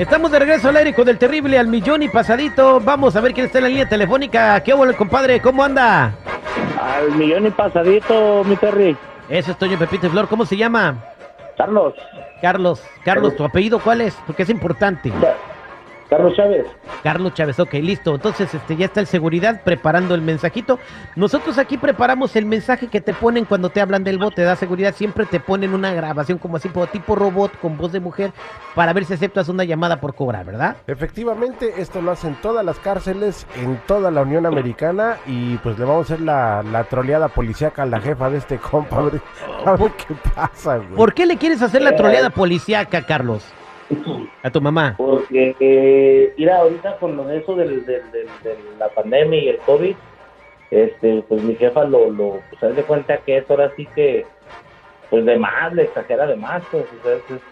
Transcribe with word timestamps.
Estamos 0.00 0.30
de 0.30 0.38
regreso 0.38 0.70
al 0.70 0.78
aire 0.78 0.94
con 0.94 1.06
el 1.10 1.18
terrible 1.18 1.58
al 1.58 1.66
millón 1.66 2.02
y 2.02 2.08
pasadito. 2.08 2.80
Vamos 2.80 3.16
a 3.16 3.20
ver 3.20 3.34
quién 3.34 3.44
está 3.44 3.58
en 3.58 3.64
la 3.64 3.68
línea 3.68 3.86
telefónica. 3.86 4.58
¿Qué 4.62 4.72
hubo, 4.72 4.90
compadre? 4.96 5.42
¿Cómo 5.42 5.62
anda? 5.62 6.14
Al 6.80 7.10
millón 7.16 7.46
y 7.46 7.50
pasadito, 7.50 8.42
mi 8.44 8.56
Terry. 8.56 8.96
Eso 9.28 9.50
es 9.50 9.58
Toño 9.58 9.78
Pepito 9.78 10.06
y 10.06 10.08
Flor. 10.08 10.26
¿Cómo 10.26 10.46
se 10.46 10.56
llama? 10.56 11.04
Carlos. 11.58 11.92
Carlos. 12.40 12.82
Carlos, 13.04 13.36
¿tu 13.36 13.44
apellido 13.44 13.78
cuál 13.78 14.00
es? 14.00 14.16
Porque 14.26 14.44
es 14.44 14.48
importante. 14.48 15.12
Carlos 16.10 16.34
Chávez. 16.34 16.66
Carlos 17.04 17.34
Chávez, 17.34 17.60
ok, 17.60 17.74
listo. 17.74 18.16
Entonces, 18.16 18.52
este, 18.52 18.76
ya 18.76 18.86
está 18.86 18.98
el 18.98 19.06
seguridad 19.06 19.62
preparando 19.62 20.16
el 20.16 20.20
mensajito. 20.20 20.80
Nosotros 21.14 21.56
aquí 21.56 21.78
preparamos 21.78 22.34
el 22.34 22.46
mensaje 22.46 22.88
que 22.88 23.00
te 23.00 23.14
ponen 23.14 23.44
cuando 23.44 23.70
te 23.70 23.80
hablan 23.80 24.02
del 24.02 24.18
bote, 24.18 24.42
da 24.42 24.56
seguridad. 24.56 24.92
Siempre 24.92 25.24
te 25.24 25.38
ponen 25.38 25.72
una 25.72 25.94
grabación 25.94 26.38
como 26.38 26.56
así, 26.56 26.68
tipo 26.92 27.14
robot 27.14 27.58
con 27.60 27.78
voz 27.78 27.92
de 27.92 28.00
mujer, 28.00 28.32
para 28.74 28.92
ver 28.92 29.04
si 29.04 29.14
aceptas 29.14 29.48
una 29.48 29.62
llamada 29.62 30.00
por 30.00 30.16
cobrar, 30.16 30.44
¿verdad? 30.44 30.76
Efectivamente, 30.88 31.74
esto 31.78 32.02
lo 32.02 32.10
hacen 32.10 32.34
todas 32.42 32.64
las 32.64 32.80
cárceles 32.80 33.46
en 33.54 33.76
toda 33.86 34.10
la 34.10 34.22
Unión 34.22 34.46
Americana 34.46 35.16
y 35.26 35.58
pues 35.58 35.78
le 35.78 35.84
vamos 35.84 36.10
a 36.10 36.14
hacer 36.14 36.24
la, 36.24 36.64
la 36.64 36.84
troleada 36.84 37.28
policíaca 37.28 37.84
a 37.84 37.86
la 37.86 38.00
jefa 38.00 38.30
de 38.30 38.38
este 38.38 38.58
compa. 38.70 38.96
A 38.96 39.02
ver, 39.02 39.20
a 39.64 39.76
ver 39.76 39.92
qué 39.92 40.14
pasa, 40.34 40.78
güey. 40.78 40.96
¿Por 40.96 41.14
qué 41.14 41.24
le 41.24 41.36
quieres 41.36 41.62
hacer 41.62 41.82
la 41.82 41.94
troleada 41.94 42.30
policíaca, 42.30 43.06
Carlos? 43.06 43.44
A 44.42 44.50
tu 44.50 44.60
mamá. 44.60 44.94
Porque, 44.96 45.56
eh, 45.58 46.32
mira, 46.36 46.58
ahorita 46.58 46.98
con 46.98 47.30
eso 47.30 47.54
del, 47.56 47.84
del- 47.84 48.10
del- 48.10 48.42
de 48.42 48.58
la 48.78 48.88
pandemia 48.88 49.42
y 49.42 49.48
el 49.48 49.58
COVID, 49.60 49.96
este, 50.70 51.22
pues 51.28 51.42
mi 51.42 51.56
jefa 51.56 51.84
lo, 51.84 52.10
lo 52.10 52.42
pues, 52.48 52.62
haz 52.62 52.76
de 52.76 52.84
cuenta 52.84 53.18
que 53.18 53.38
es 53.38 53.50
ahora 53.50 53.72
sí 53.76 53.88
que, 53.94 54.26
pues 55.08 55.24
de 55.24 55.36
más, 55.38 55.72
le 55.74 55.84
exagera 55.84 56.26
de 56.26 56.36
más, 56.36 56.62
pues, 56.70 56.84
o 56.84 57.02
sea, 57.02 57.14
es- 57.16 57.30
es- 57.30 57.42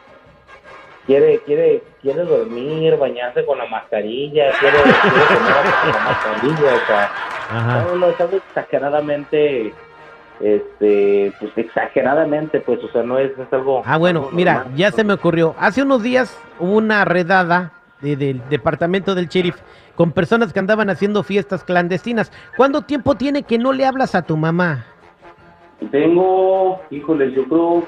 quiere, 1.07 1.41
quiere, 1.41 1.83
quiere 2.01 2.23
dormir, 2.23 2.97
bañarse 2.97 3.45
con 3.45 3.59
la 3.59 3.67
mascarilla, 3.67 4.53
quiere, 4.61 4.77
quiere 4.83 5.27
comer 5.27 5.75
con 5.81 5.91
la 5.93 6.01
mascarilla, 6.05 6.75
o 6.75 6.87
sea, 6.87 7.13
Ajá. 7.51 7.85
no, 7.85 7.97
no, 7.97 8.11
es 8.11 8.21
algo 8.21 8.37
exageradamente, 8.37 9.75
este, 10.41 11.33
pues 11.41 11.53
exageradamente, 11.57 12.61
pues, 12.61 12.83
o 12.85 12.89
sea, 12.93 13.03
no 13.03 13.19
es, 13.19 13.37
es 13.39 13.53
algo... 13.53 13.83
Ah, 13.85 13.97
bueno, 13.99 14.21
algo 14.21 14.31
mira, 14.33 14.55
normal. 14.59 14.75
ya 14.77 14.91
se 14.93 15.05
me 15.05 15.13
ocurrió. 15.13 15.55
Hace 15.59 15.83
unos 15.83 16.03
días 16.03 16.37
hubo 16.59 16.77
una 16.77 17.05
redada 17.05 17.73
de- 18.01 18.17
del 18.17 18.43
departamento 18.49 19.15
del 19.15 19.29
sheriff 19.29 19.57
con 19.97 20.13
personas 20.13 20.53
que 20.53 20.59
andaban 20.61 20.91
haciendo 20.91 21.23
fiestas 21.25 21.65
clandestinas. 21.65 22.31
¿Cuánto 22.57 22.83
tiempo 22.83 23.17
tiene 23.17 23.43
que 23.43 23.59
no 23.59 23.73
le 23.73 23.85
hablas 23.85 24.15
a 24.15 24.23
tu 24.23 24.37
mamá? 24.37 24.85
Tengo, 25.91 26.81
híjole, 26.91 27.33
yo 27.33 27.45
creo, 27.45 27.85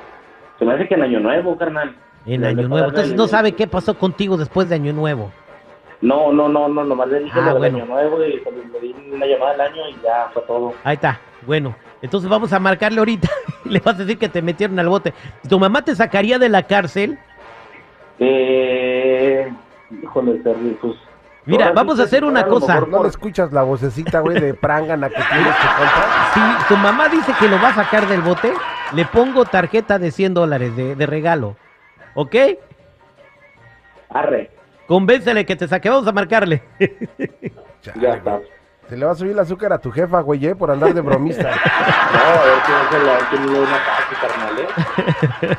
se 0.59 0.65
me 0.65 0.75
hace 0.75 0.87
que 0.89 0.95
en 0.95 1.03
Año 1.03 1.21
Nuevo, 1.21 1.57
carnal. 1.57 1.95
En 2.27 2.45
Año 2.45 2.69
Nuevo. 2.69 2.89
Entonces 2.89 3.15
no 3.15 3.27
sabe 3.29 3.53
qué 3.53 3.67
pasó 3.67 3.97
contigo 3.97 4.37
después 4.37 4.69
de 4.69 4.75
Año 4.77 4.93
Nuevo. 4.93 5.33
No, 6.03 6.33
no, 6.33 6.49
no, 6.49 6.69
no, 6.69 6.85
nomás 6.85 7.09
le 7.09 7.21
dije 7.21 7.39
Ah, 7.39 7.53
lo 7.53 7.61
del. 7.61 7.75
Año 7.75 7.85
Nuevo 7.85 8.25
y 8.25 8.39
pues, 8.39 8.57
le 8.73 8.81
di 8.81 8.95
una 9.13 9.27
llamada 9.27 9.53
al 9.53 9.61
año 9.61 9.89
y 9.89 10.01
ya 10.03 10.31
fue 10.33 10.43
todo. 10.43 10.73
Ahí 10.83 10.95
está. 10.95 11.21
Bueno, 11.47 11.75
entonces 12.01 12.29
vamos 12.31 12.53
a 12.53 12.59
marcarle 12.59 12.99
ahorita. 12.99 13.29
le 13.65 13.81
vas 13.81 13.97
a 13.97 13.99
decir 13.99 14.19
que 14.19 14.29
te 14.29 14.41
metieron 14.41 14.79
al 14.79 14.89
bote. 14.89 15.13
¿Tu 15.49 15.59
mamá 15.59 15.83
te 15.83 15.95
sacaría 15.95 16.39
de 16.39 16.49
la 16.49 16.63
cárcel? 16.63 17.19
Eh, 18.19 19.51
híjole, 20.03 20.35
Terry, 20.41 20.77
pues... 20.81 20.97
Mira, 21.47 21.67
ahora 21.67 21.75
vamos 21.75 21.99
a 21.99 22.05
hacer 22.05 22.23
una 22.25 22.45
cosa. 22.45 22.75
mejor 22.75 22.89
¿No 22.89 23.03
le 23.03 23.09
escuchas 23.09 23.51
la 23.53 23.63
vocecita, 23.63 24.21
güey, 24.21 24.39
de 24.39 24.55
prangana 24.55 25.09
que 25.09 25.15
tienes 25.15 25.57
que 25.57 25.67
comprar? 25.67 26.33
Si 26.35 26.69
tu 26.69 26.77
mamá 26.77 27.09
dice 27.09 27.33
que 27.41 27.49
lo 27.49 27.57
va 27.61 27.69
a 27.69 27.75
sacar 27.75 28.07
del 28.07 28.21
bote, 28.21 28.53
le 28.95 29.05
pongo 29.07 29.45
tarjeta 29.47 29.99
de 29.99 30.11
100 30.11 30.35
dólares 30.35 30.77
de, 30.77 30.95
de 30.95 31.07
regalo. 31.07 31.57
¿Ok? 32.15 32.37
Arre, 34.11 34.51
Convéncele 34.91 35.47
que 35.47 35.55
te 35.55 35.69
saque. 35.69 35.89
Vamos 35.89 36.09
a 36.09 36.11
marcarle. 36.11 36.65
Chale, 37.81 38.01
ya 38.01 38.15
está. 38.15 38.41
Se 38.89 38.97
le 38.97 39.07
va 39.07 39.13
a 39.13 39.15
subir 39.15 39.31
el 39.31 39.39
azúcar 39.39 39.73
a 39.73 39.79
tu 39.79 39.93
jefa, 39.93 40.21
güey, 40.21 40.45
eh, 40.45 40.57
por 40.57 40.69
andar 40.69 40.93
de 40.93 41.01
bromista. 41.01 41.49
No, 42.13 42.19
a 42.19 42.45
ver 42.45 42.59
si 42.67 42.73
no 42.73 42.91
se 42.91 43.05
le 43.05 43.13
ha 43.13 43.31
tenido 43.31 43.63
un 43.63 43.69
ataque, 43.69 44.17
carnal, 44.21 44.59
¿eh? 44.59 45.57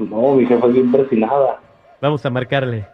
No, 0.00 0.34
mi 0.34 0.46
jefa 0.46 0.66
es 0.66 0.72
bien 0.72 0.90
persinada. 0.90 1.60
Vamos 2.00 2.26
a 2.26 2.30
marcarle. 2.30 2.88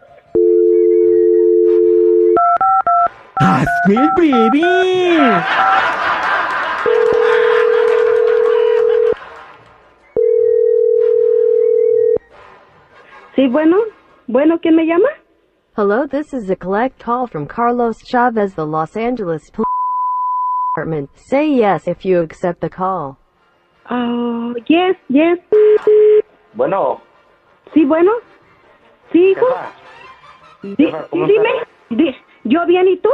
¡Hazme 3.37 3.95
el 3.95 4.09
breve! 4.15 5.41
Sí, 13.35 13.47
bueno. 13.47 13.94
Bueno, 14.27 14.59
¿quién 14.59 14.75
me 14.75 14.85
llama? 14.85 15.07
Hello, 15.77 16.07
this 16.07 16.33
is 16.33 16.49
a 16.49 16.55
collect 16.55 16.99
call 16.99 17.27
from 17.27 17.45
Carlos 17.47 17.97
Chavez, 18.01 18.55
the 18.55 18.65
Los 18.65 18.95
Angeles 18.95 19.49
Police 19.51 19.67
Department. 20.73 21.09
Say 21.15 21.47
yes 21.47 21.87
if 21.87 22.05
you 22.05 22.21
accept 22.21 22.61
the 22.61 22.69
call. 22.69 23.17
Oh, 23.89 24.55
yes, 24.67 24.95
yes. 25.09 25.37
Bueno, 26.53 27.01
Sí, 27.73 27.83
bueno. 27.85 28.11
Sí, 29.11 29.31
hijo. 29.31 29.45
Di- 30.63 30.75
jefa, 30.85 31.07
¿cómo 31.09 31.27
dime. 31.27 31.49
Di- 31.89 32.15
¿Yo 32.45 32.65
bien 32.65 32.87
y 32.87 32.97
tú? 32.97 33.09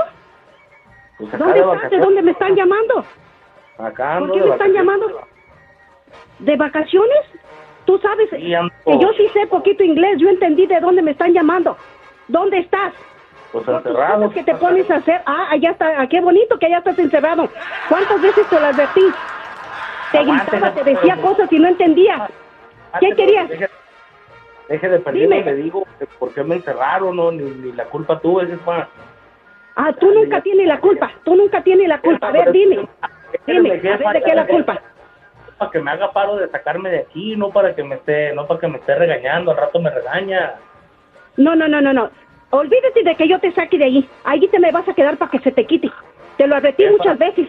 pues 1.17 1.31
¿Dónde 1.37 1.53
de 1.53 1.59
estás? 1.73 1.91
¿De 1.91 1.99
dónde 1.99 2.21
me 2.21 2.31
están 2.31 2.55
llamando? 2.55 3.05
Acá 3.77 4.15
ando 4.17 4.27
¿Por 4.27 4.35
qué 4.35 4.41
de 4.41 4.45
me 4.47 4.51
están 4.53 4.73
llamando? 4.73 5.07
¿De 6.39 6.55
vacaciones? 6.55 7.19
Tú 7.85 7.97
sabes 7.99 8.29
Sí, 8.29 8.53
ando. 8.53 8.70
Que 8.85 8.99
yo 8.99 9.13
sí 9.13 9.27
sé 9.33 9.47
poquito 9.47 9.83
inglés. 9.83 10.17
Yo 10.19 10.29
entendí 10.29 10.65
de 10.67 10.79
dónde 10.79 11.01
me 11.01 11.11
están 11.11 11.33
llamando. 11.33 11.77
¿Dónde 12.27 12.59
estás? 12.59 12.93
Pues 13.51 13.65
Por 13.65 13.81
tus 13.81 13.85
encerrado. 13.91 14.21
cosas 14.21 14.33
que 14.33 14.43
te 14.43 14.55
pones 14.55 14.89
a 14.89 14.95
hacer. 14.95 15.21
Ah, 15.25 15.47
allá 15.51 15.71
está. 15.71 16.01
Ah, 16.01 16.07
qué 16.07 16.21
bonito 16.21 16.57
que 16.57 16.67
allá 16.67 16.77
estás 16.77 16.97
encerrado. 16.99 17.49
¿Cuántas 17.89 18.21
veces 18.21 18.47
te 18.47 18.59
lo 18.59 18.65
advertí? 18.65 19.01
Te 20.11 20.17
Aguante, 20.19 20.51
gritaba, 20.51 20.73
te 20.73 20.83
decía 20.83 21.17
cosas 21.17 21.51
y 21.51 21.59
no 21.59 21.67
entendías. 21.67 22.29
¿Qué 22.99 23.07
Antes, 23.07 23.15
querías? 23.15 23.49
Deje, 23.49 23.69
deje 24.67 24.89
de 24.89 24.99
perder, 24.99 25.21
Dime. 25.21 25.43
le 25.43 25.55
digo 25.55 25.87
por 26.19 26.33
qué 26.33 26.43
me 26.43 26.55
encerraron, 26.55 27.15
no, 27.15 27.31
ni, 27.31 27.43
ni 27.43 27.71
la 27.71 27.85
culpa 27.85 28.19
tuve, 28.19 28.45
jefa. 28.47 28.87
Ah, 29.75 29.93
tú 29.93 30.11
nunca 30.13 30.41
tienes 30.41 30.67
la 30.67 30.79
culpa. 30.79 31.11
Tú 31.23 31.35
nunca 31.35 31.61
tienes 31.63 31.87
la 31.87 31.99
culpa. 32.01 32.27
A 32.27 32.31
ver, 32.31 32.51
dime. 32.51 32.87
Dime, 33.47 33.69
a 33.71 33.97
ver 33.97 34.13
de 34.13 34.21
qué 34.23 34.29
es 34.31 34.35
la 34.35 34.47
culpa. 34.47 34.81
Para 35.61 35.71
que 35.73 35.79
me 35.79 35.91
haga 35.91 36.11
paro 36.11 36.37
de 36.37 36.49
sacarme 36.49 36.89
de 36.89 36.99
aquí, 37.01 37.35
no 37.35 37.51
para 37.51 37.75
que 37.75 37.83
me 37.83 37.93
esté, 37.93 38.33
no 38.33 38.47
para 38.47 38.59
que 38.59 38.67
me 38.67 38.79
esté 38.79 38.95
regañando, 38.95 39.51
al 39.51 39.57
rato 39.57 39.79
me 39.79 39.91
regaña. 39.91 40.55
No, 41.37 41.55
no, 41.55 41.67
no, 41.67 41.79
no, 41.79 41.93
no. 41.93 42.09
Olvídate 42.49 43.03
de 43.03 43.13
que 43.15 43.27
yo 43.27 43.37
te 43.37 43.51
saque 43.51 43.77
de 43.77 43.85
ahí. 43.85 44.09
Ahí 44.23 44.47
te 44.47 44.57
me 44.57 44.71
vas 44.71 44.89
a 44.89 44.93
quedar 44.95 45.17
para 45.17 45.29
que 45.29 45.37
se 45.37 45.51
te 45.51 45.63
quite. 45.67 45.91
Te 46.37 46.47
lo 46.47 46.55
advertí 46.55 46.81
Jefa. 46.81 46.97
muchas 46.97 47.17
veces. 47.19 47.47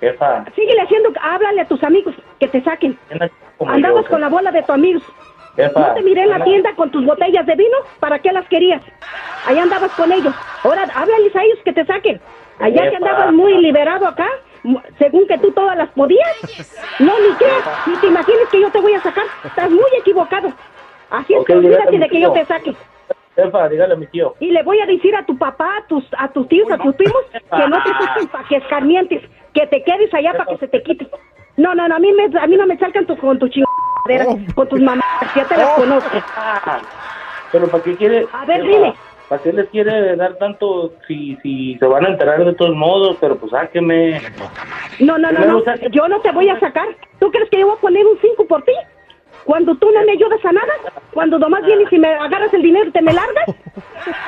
Jefa, 0.00 0.46
Síguele 0.56 0.80
haciendo, 0.80 1.10
háblale 1.20 1.60
a 1.60 1.68
tus 1.68 1.84
amigos 1.84 2.14
que 2.38 2.48
te 2.48 2.62
saquen. 2.62 2.98
Andabas 3.66 4.06
con 4.06 4.22
la 4.22 4.30
bola 4.30 4.50
de 4.50 4.62
tus 4.62 4.70
amigos. 4.70 5.02
jefa. 5.56 5.78
¿No 5.88 5.92
te 5.92 6.00
miré 6.00 6.22
en 6.22 6.30
la 6.30 6.42
tienda 6.42 6.74
con 6.74 6.90
tus 6.90 7.04
botellas 7.04 7.44
de 7.44 7.54
vino? 7.54 7.76
¿Para 8.00 8.18
qué 8.20 8.32
las 8.32 8.48
querías? 8.48 8.80
Allá 9.46 9.62
andabas 9.64 9.92
con 9.92 10.10
ellos. 10.10 10.34
Ahora 10.64 10.84
háblales 10.94 11.36
a 11.36 11.42
ellos 11.44 11.58
que 11.66 11.74
te 11.74 11.84
saquen. 11.84 12.18
Allá 12.60 12.84
que 12.84 12.90
Jefa. 12.92 12.96
andabas 13.10 13.32
muy 13.34 13.58
liberado 13.60 14.06
acá, 14.06 14.26
según 14.98 15.26
que 15.26 15.38
tú 15.38 15.50
todas 15.52 15.76
las 15.76 15.88
podías. 15.90 16.36
No, 16.98 17.18
ni 17.20 17.34
creas, 17.36 17.86
ni 17.86 17.96
te 17.96 18.06
imagines 18.06 18.48
que 18.50 18.60
yo 18.60 18.70
te 18.70 18.80
voy 18.80 18.94
a 18.94 19.02
sacar. 19.02 19.24
Estás 19.44 19.70
muy 19.70 19.90
equivocado. 19.98 20.52
Así 21.10 21.34
es 21.34 21.44
que 21.44 21.54
olvídate 21.54 21.98
de 21.98 22.08
que 22.08 22.20
yo 22.20 22.32
te 22.32 22.44
saque. 22.46 22.76
Jefa, 23.36 23.68
dígale 23.68 23.94
a 23.94 23.96
mi 23.96 24.06
tío. 24.06 24.34
Y 24.40 24.50
le 24.50 24.62
voy 24.62 24.80
a 24.80 24.86
decir 24.86 25.14
a 25.14 25.24
tu 25.24 25.36
papá, 25.38 25.78
a 25.78 25.86
tus, 25.86 26.04
a 26.18 26.28
tus 26.28 26.48
tíos, 26.48 26.70
a 26.70 26.78
tus 26.78 26.94
primos, 26.94 27.22
que 27.32 27.68
no 27.68 27.82
te 27.82 27.90
saquen 27.90 28.28
para 28.28 28.48
que 28.48 28.56
escarmientes, 28.56 29.22
que 29.54 29.66
te 29.66 29.82
quedes 29.82 30.12
allá 30.12 30.32
para 30.32 30.46
que 30.46 30.58
se 30.58 30.68
te 30.68 30.82
quite. 30.82 31.08
No, 31.56 31.74
no, 31.74 31.88
no, 31.88 31.96
a 31.96 31.98
mí, 31.98 32.12
me, 32.12 32.24
a 32.38 32.46
mí 32.46 32.56
no 32.56 32.66
me 32.66 32.78
salgan 32.78 33.06
tu, 33.06 33.16
con 33.16 33.38
tu 33.38 33.48
chingadera, 33.48 34.36
con 34.54 34.68
tus 34.68 34.80
mamás, 34.80 35.04
ya 35.34 35.44
te 35.46 35.56
las 35.56 35.70
conozco. 35.70 36.10
Ah, 36.36 36.80
Pero 37.52 37.68
¿para 37.68 37.82
qué 37.82 37.96
quiere? 37.96 38.26
A 38.32 38.44
ver, 38.44 38.62
dime. 38.62 38.94
¿Para 39.30 39.42
qué 39.44 39.52
les 39.52 39.70
quiere 39.70 40.16
dar 40.16 40.36
tanto 40.38 40.94
si, 41.06 41.36
si 41.36 41.78
se 41.78 41.86
van 41.86 42.04
a 42.04 42.08
enterar 42.08 42.44
de 42.44 42.52
todos 42.54 42.74
modos? 42.74 43.16
Pero 43.20 43.38
pues 43.38 43.52
sáqueme. 43.52 44.20
No, 44.98 45.18
no, 45.18 45.30
no, 45.30 45.46
no, 45.46 45.62
yo 45.92 46.08
no 46.08 46.20
te 46.20 46.32
voy 46.32 46.48
a 46.48 46.58
sacar. 46.58 46.88
¿Tú 47.20 47.30
crees 47.30 47.48
que 47.48 47.60
yo 47.60 47.68
voy 47.68 47.76
a 47.76 47.80
poner 47.80 48.04
un 48.06 48.18
5 48.20 48.44
por 48.48 48.64
ti? 48.64 48.72
Cuando 49.44 49.76
tú 49.76 49.88
no 49.92 50.02
me 50.04 50.12
ayudas 50.14 50.44
a 50.44 50.50
nada, 50.50 50.72
cuando 51.12 51.38
nomás 51.38 51.64
vienes 51.64 51.92
y 51.92 51.98
me 52.00 52.08
agarras 52.08 52.52
el 52.52 52.62
dinero 52.62 52.88
y 52.88 52.90
te 52.90 53.02
me 53.02 53.12
largas. 53.12 53.46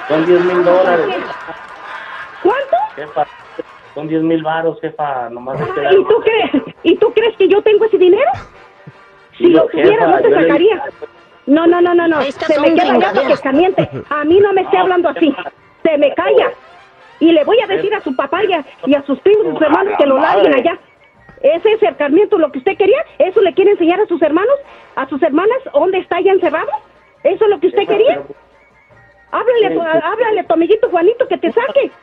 Son 0.06 0.24
10 0.24 0.40
mil 0.40 0.62
dólares. 0.64 1.26
¿Cuánto? 2.40 2.76
Jefa, 2.94 3.26
Son 3.94 4.06
10 4.06 4.22
mil 4.22 4.40
varos, 4.44 4.80
jefa, 4.80 5.28
nomás 5.30 5.58
Ah, 5.60 5.90
¿Y 5.92 5.96
tú 6.04 6.20
crees? 6.20 6.50
¿Y 6.84 6.96
tú 6.98 7.12
crees 7.12 7.36
que 7.36 7.48
yo 7.48 7.60
tengo 7.62 7.86
ese 7.86 7.98
dinero? 7.98 8.30
Si 9.36 9.48
lo 9.48 9.66
tuviera, 9.66 10.06
no 10.06 10.18
te 10.20 10.30
le- 10.30 10.42
sacaría. 10.42 10.84
No, 11.46 11.66
no, 11.66 11.80
no, 11.80 11.94
no, 11.94 12.06
no. 12.08 12.20
Estas 12.20 12.48
Se 12.48 12.60
me 12.60 12.74
queda 12.74 12.98
ya 12.98 13.12
porque 13.12 13.32
es 13.32 13.40
caliente. 13.40 13.88
A 14.10 14.24
mí 14.24 14.38
no 14.40 14.52
me 14.52 14.62
esté 14.62 14.78
hablando 14.78 15.08
así. 15.08 15.34
Se 15.82 15.98
me 15.98 16.14
calla. 16.14 16.52
Y 17.20 17.32
le 17.32 17.44
voy 17.44 17.60
a 17.60 17.66
decir 17.66 17.94
a 17.94 18.00
su 18.00 18.14
papá 18.16 18.44
y 18.44 18.52
a, 18.52 18.64
y 18.86 18.94
a 18.94 19.02
sus 19.02 19.18
primos, 19.20 19.46
sus 19.52 19.62
hermanos 19.62 19.94
que 19.98 20.06
lo 20.06 20.18
larguen 20.18 20.54
allá. 20.54 20.78
Ese 21.40 21.74
acercamiento, 21.74 22.38
lo 22.38 22.52
que 22.52 22.58
usted 22.58 22.76
quería, 22.76 23.04
eso 23.18 23.40
le 23.40 23.52
quiere 23.54 23.72
enseñar 23.72 24.00
a 24.00 24.06
sus 24.06 24.22
hermanos, 24.22 24.54
a 24.94 25.08
sus 25.08 25.20
hermanas, 25.22 25.58
dónde 25.72 25.98
está 25.98 26.20
ya 26.20 26.32
encerrado. 26.32 26.70
¿Eso 27.24 27.44
es 27.44 27.50
lo 27.50 27.60
que 27.60 27.68
usted 27.68 27.86
quería? 27.86 28.22
Háblale, 29.32 29.80
háblale 30.04 30.40
a 30.40 30.44
tu 30.44 30.54
amiguito 30.54 30.90
Juanito 30.90 31.26
que 31.26 31.38
te 31.38 31.52
saque. 31.52 31.90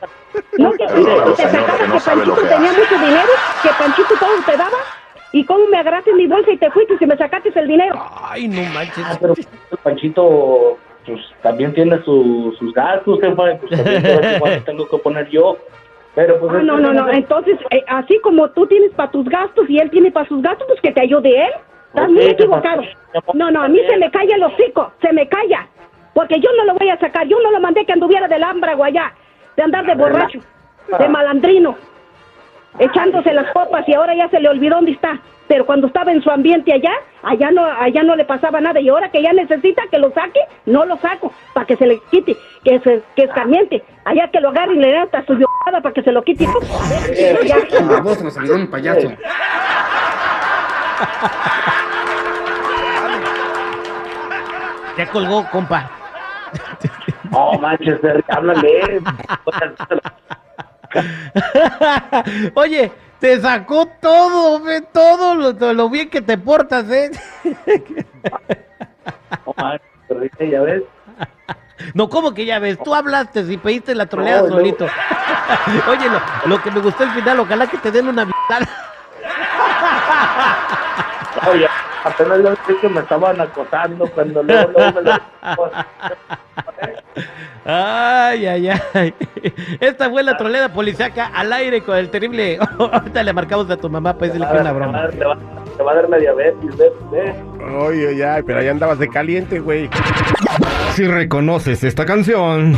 No 0.58 0.72
que 0.72 0.86
tú 0.86 1.04
te 1.36 1.42
sacaba 1.48 1.78
que 1.78 1.84
Panchito 1.86 2.34
tenía 2.34 2.72
mucho 2.72 2.98
dinero, 2.98 3.32
que 3.62 3.68
Panchito 3.78 4.14
todo 4.18 4.30
te 4.44 4.56
daba. 4.56 4.78
¿Y 5.32 5.44
cómo 5.44 5.66
me 5.68 5.78
agarraste 5.78 6.10
en 6.10 6.16
mi 6.16 6.26
bolsa 6.26 6.50
y 6.50 6.56
te 6.56 6.70
fuiste 6.70 6.96
y 7.00 7.06
me 7.06 7.16
sacaste 7.16 7.52
el 7.54 7.68
dinero? 7.68 7.94
Ay, 8.22 8.48
no 8.48 8.62
manches. 8.74 9.04
Ah, 9.06 9.16
pero 9.20 9.34
el 9.34 9.78
Panchito 9.82 10.76
pues 11.06 11.20
también 11.42 11.72
tiene 11.72 12.02
su- 12.04 12.54
sus 12.58 12.72
gastos, 12.74 13.20
jefa, 13.20 13.42
pues 13.60 13.70
también 13.70 14.64
tengo 14.64 14.88
que 14.88 14.98
poner 14.98 15.28
yo. 15.30 15.56
Pero 16.14 16.40
pues 16.40 16.52
Ah, 16.56 16.62
no, 16.62 16.78
no, 16.78 16.92
no. 16.92 17.08
Entonces, 17.10 17.56
eh, 17.70 17.84
así 17.86 18.18
como 18.20 18.50
tú 18.50 18.66
tienes 18.66 18.90
para 18.92 19.10
tus 19.10 19.24
gastos 19.28 19.68
y 19.70 19.78
él 19.78 19.90
tiene 19.90 20.10
para 20.10 20.26
sus 20.28 20.42
gastos, 20.42 20.66
pues 20.66 20.80
que 20.80 20.90
te 20.92 21.00
ayude 21.02 21.30
él. 21.44 21.52
Estás 21.88 22.08
muy 22.10 22.20
¿qué 22.24 22.30
equivocado. 22.30 22.82
No, 23.34 23.50
no, 23.50 23.62
a 23.62 23.68
mí 23.68 23.80
se 23.88 23.96
me 23.96 24.10
calla 24.10 24.34
el 24.36 24.42
hocico, 24.44 24.92
se 25.00 25.12
me 25.12 25.28
calla. 25.28 25.66
Porque 26.14 26.40
yo 26.40 26.50
no 26.56 26.64
lo 26.64 26.74
voy 26.74 26.88
a 26.90 26.98
sacar, 26.98 27.26
yo 27.28 27.38
no 27.40 27.52
lo 27.52 27.60
mandé 27.60 27.84
que 27.86 27.92
anduviera 27.92 28.26
del 28.28 28.42
ámbrago 28.42 28.82
allá, 28.84 29.12
de 29.56 29.62
andar 29.62 29.86
de 29.86 29.94
borracho, 29.94 30.40
de 30.98 31.08
malandrino, 31.08 31.76
echándose 32.78 33.32
las 33.32 33.50
copas 33.52 33.88
y 33.88 33.94
ahora 33.94 34.14
ya 34.14 34.28
se 34.28 34.40
le 34.40 34.48
olvidó 34.48 34.76
dónde 34.76 34.92
está. 34.92 35.20
Pero 35.48 35.66
cuando 35.66 35.88
estaba 35.88 36.12
en 36.12 36.22
su 36.22 36.30
ambiente 36.30 36.72
allá, 36.72 36.92
allá 37.24 37.50
no, 37.50 37.64
allá 37.64 38.04
no 38.04 38.14
le 38.14 38.24
pasaba 38.24 38.60
nada 38.60 38.80
y 38.80 38.88
ahora 38.88 39.10
que 39.10 39.20
ya 39.20 39.32
necesita 39.32 39.82
que 39.90 39.98
lo 39.98 40.12
saque, 40.12 40.38
no 40.66 40.84
lo 40.84 40.96
saco 40.98 41.32
para 41.52 41.66
que 41.66 41.76
se 41.76 41.86
le 41.86 42.00
quite, 42.10 42.36
que 42.62 42.78
se 42.80 43.02
que 43.16 43.24
escarmiente. 43.24 43.82
Allá 44.04 44.28
que 44.28 44.40
lo 44.40 44.50
agarre 44.50 44.74
y 44.74 44.78
le 44.78 44.88
dé 44.88 44.98
hasta 44.98 45.24
su 45.26 45.34
violada 45.34 45.82
para 45.82 45.92
que 45.92 46.02
se 46.02 46.12
lo 46.12 46.22
quite. 46.22 46.46
Ya. 47.44 47.56
La 47.80 48.00
voz 48.00 48.22
nos 48.22 48.36
un 48.50 48.70
payaso. 48.70 49.10
Ya 54.96 55.06
colgó, 55.10 55.48
compa. 55.50 55.90
No, 57.30 57.52
manches, 57.54 57.98
háblale. 58.28 59.00
Oye, 62.54 62.92
te 63.18 63.40
sacó 63.40 63.86
todo, 64.00 64.60
ve, 64.60 64.80
todo 64.80 65.34
lo, 65.34 65.54
todo 65.56 65.72
lo 65.74 65.88
bien 65.88 66.10
que 66.10 66.20
te 66.20 66.36
portas, 66.38 66.90
¿eh? 66.90 67.10
No 69.46 69.54
manches, 69.56 69.88
Terry, 70.08 70.50
ya 70.50 70.60
ves. 70.62 70.82
No, 71.94 72.08
¿cómo 72.08 72.34
que 72.34 72.44
ya 72.44 72.58
ves? 72.58 72.78
Tú 72.82 72.94
hablaste 72.94 73.40
y 73.40 73.56
pediste 73.56 73.94
la 73.94 74.06
troleada 74.06 74.42
No, 74.42 74.48
no. 74.48 74.54
solito. 74.56 74.84
Oye, 75.88 76.08
lo, 76.08 76.20
lo 76.46 76.62
que 76.62 76.70
me 76.70 76.80
gustó 76.80 77.04
el 77.04 77.10
final, 77.10 77.40
ojalá 77.40 77.66
que 77.66 77.78
te 77.78 77.90
den 77.90 78.08
una 78.08 78.24
vital. 78.24 78.68
Oye, 81.50 81.68
apenas 82.04 82.38
yo 82.42 82.54
sé 82.66 82.76
que 82.80 82.88
me 82.88 83.00
estaban 83.00 83.40
acosando 83.40 84.06
cuando 84.10 84.42
luego, 84.42 84.72
luego 84.72 84.92
me 84.92 85.02
lo... 85.02 85.12
Ay, 87.64 88.46
ay, 88.46 88.68
ay. 88.94 89.14
Esta 89.80 90.08
fue 90.10 90.22
la 90.22 90.36
troleada 90.36 90.72
policiaca 90.72 91.26
al 91.34 91.52
aire 91.52 91.82
con 91.82 91.96
el 91.96 92.08
terrible. 92.10 92.58
Ahorita 92.78 93.22
le 93.22 93.32
marcamos 93.32 93.70
a 93.70 93.76
tu 93.76 93.90
mamá 93.90 94.14
para 94.14 94.26
decirle 94.26 94.46
que 94.48 94.54
es 94.54 94.60
una 94.60 94.72
broma. 94.72 95.08
Te 95.08 95.24
va, 95.24 95.36
te 95.76 95.82
va 95.82 95.92
a 95.92 95.94
dar 95.94 96.08
media 96.08 96.32
diabetes, 96.32 96.76
¿ves? 96.76 96.92
¿ves? 97.10 97.36
Oye, 97.78 98.16
ya, 98.16 98.42
pero 98.46 98.60
allá 98.60 98.70
andabas 98.70 98.98
de 98.98 99.08
caliente, 99.08 99.58
güey. 99.58 99.90
Si 100.94 101.06
reconoces 101.06 101.84
esta 101.84 102.04
canción, 102.04 102.76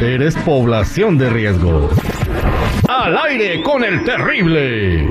eres 0.00 0.36
población 0.36 1.18
de 1.18 1.30
riesgo. 1.30 1.90
Al 2.88 3.16
aire 3.18 3.62
con 3.62 3.82
el 3.84 4.04
terrible. 4.04 5.08